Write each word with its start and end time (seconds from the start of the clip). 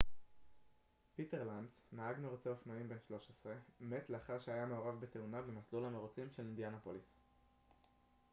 פיטר 1.15 1.43
לנץ 1.43 1.79
נהג 1.91 2.17
מירוצי 2.17 2.49
אופנועים 2.49 2.89
בן 2.89 2.95
13 3.07 3.53
מת 3.81 4.09
לאחר 4.09 4.39
שהיה 4.39 4.65
מעורב 4.65 4.99
בתאונה 4.99 5.41
במסלול 5.41 5.85
המירוצים 5.85 6.27
של 6.31 6.43
אינדיאנפוליס 6.43 7.17